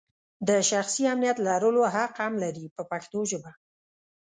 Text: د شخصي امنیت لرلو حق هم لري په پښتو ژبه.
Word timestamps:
د 0.47 0.49
شخصي 0.69 1.03
امنیت 1.13 1.37
لرلو 1.47 1.83
حق 1.95 2.13
هم 2.23 2.33
لري 2.43 2.65
په 2.75 2.81
پښتو 2.91 3.19
ژبه. 3.31 3.51